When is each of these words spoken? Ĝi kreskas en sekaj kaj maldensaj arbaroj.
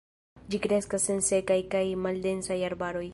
Ĝi 0.53 0.59
kreskas 0.63 1.05
en 1.17 1.21
sekaj 1.29 1.59
kaj 1.75 1.85
maldensaj 2.07 2.61
arbaroj. 2.71 3.07